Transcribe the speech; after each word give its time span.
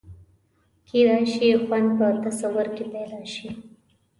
کېدای 0.87 1.23
شي 1.33 1.47
خوند 1.63 1.87
په 1.97 2.05
تصور 2.25 2.67
کې 2.75 2.85
پیدا 2.93 3.21
شي. 3.33 3.47